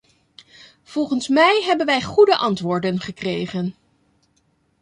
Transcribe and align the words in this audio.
Volgens 0.83 1.27
mij 1.27 1.61
hebben 1.65 1.85
wij 1.85 2.01
goede 2.03 2.37
antwoorden 2.37 2.99
gekregen. 2.99 3.75